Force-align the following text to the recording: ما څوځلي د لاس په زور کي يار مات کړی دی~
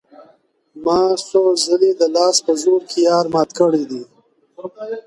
ما 0.83 0.99
څوځلي 1.29 1.91
د 1.99 2.01
لاس 2.15 2.35
په 2.45 2.53
زور 2.63 2.81
کي 2.89 2.99
يار 3.09 3.25
مات 3.33 3.49
کړی 3.59 3.83
دی~ 3.91 4.03